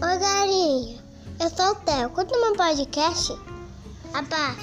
Oi, 0.00 0.16
galerinha. 0.16 0.96
Eu 1.40 1.50
sou 1.50 1.72
o 1.72 1.74
Theo. 1.74 2.10
Curta 2.10 2.38
meu 2.38 2.52
podcast? 2.52 3.32
Apá, 4.14 4.54